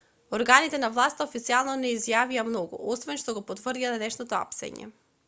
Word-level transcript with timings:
органите 0.35 0.77
на 0.83 0.87
власта 0.93 1.27
официјално 1.27 1.75
не 1.81 1.91
изјавија 1.97 2.45
многу 2.47 2.79
освен 2.95 3.21
што 3.25 3.37
го 3.39 3.45
потврдија 3.51 3.93
денешното 3.97 4.39
апсење 4.39 4.89